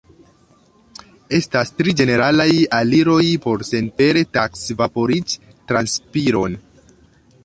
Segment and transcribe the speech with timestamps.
[1.39, 6.57] Estas tri ĝeneralaj aliroj por senpere taksi vaporiĝ-transpiron.